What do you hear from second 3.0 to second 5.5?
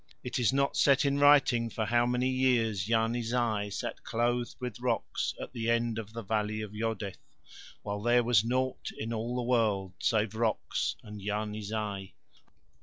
Zai sat clothed with rocks